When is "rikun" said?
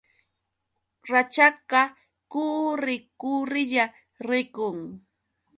4.27-4.77